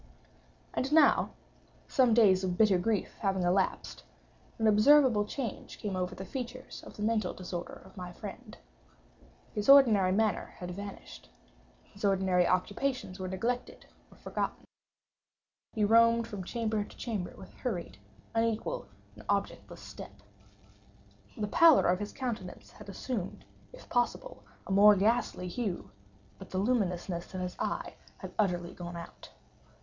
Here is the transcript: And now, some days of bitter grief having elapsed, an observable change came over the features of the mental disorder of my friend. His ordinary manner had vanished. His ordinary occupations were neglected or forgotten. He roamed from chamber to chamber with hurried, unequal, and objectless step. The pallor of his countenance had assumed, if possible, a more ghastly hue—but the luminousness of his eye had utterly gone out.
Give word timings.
And 0.73 0.91
now, 0.91 1.29
some 1.87 2.15
days 2.15 2.43
of 2.43 2.57
bitter 2.57 2.79
grief 2.79 3.17
having 3.19 3.43
elapsed, 3.43 4.01
an 4.57 4.65
observable 4.65 5.25
change 5.25 5.77
came 5.77 5.95
over 5.95 6.15
the 6.15 6.25
features 6.25 6.81
of 6.87 6.95
the 6.97 7.03
mental 7.03 7.35
disorder 7.35 7.83
of 7.85 7.95
my 7.95 8.11
friend. 8.11 8.57
His 9.53 9.69
ordinary 9.69 10.11
manner 10.11 10.55
had 10.57 10.71
vanished. 10.71 11.29
His 11.83 12.03
ordinary 12.03 12.47
occupations 12.47 13.19
were 13.19 13.27
neglected 13.27 13.85
or 14.11 14.17
forgotten. 14.17 14.65
He 15.73 15.85
roamed 15.85 16.25
from 16.27 16.43
chamber 16.45 16.83
to 16.83 16.97
chamber 16.97 17.35
with 17.37 17.53
hurried, 17.53 17.99
unequal, 18.33 18.87
and 19.15 19.23
objectless 19.29 19.81
step. 19.81 20.23
The 21.37 21.45
pallor 21.47 21.85
of 21.85 21.99
his 21.99 22.11
countenance 22.11 22.71
had 22.71 22.89
assumed, 22.89 23.45
if 23.71 23.87
possible, 23.87 24.43
a 24.65 24.71
more 24.71 24.95
ghastly 24.95 25.47
hue—but 25.47 26.49
the 26.49 26.57
luminousness 26.57 27.35
of 27.35 27.41
his 27.41 27.55
eye 27.59 27.97
had 28.17 28.33
utterly 28.39 28.73
gone 28.73 28.97
out. 28.97 29.29